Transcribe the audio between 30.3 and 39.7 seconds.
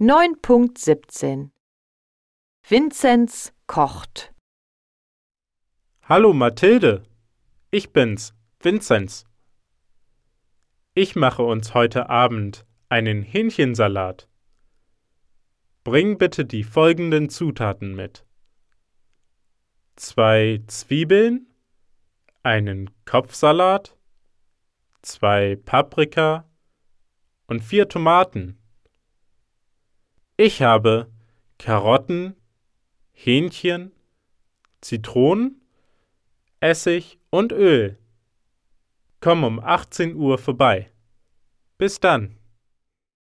Ich habe Karotten, Hähnchen, Zitronen, Essig und Öl. Komm um